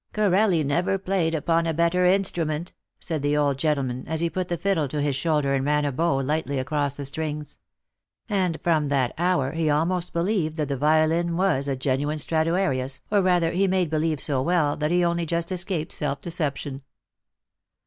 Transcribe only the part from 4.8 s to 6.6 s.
to his shoulder and ran a bow lightly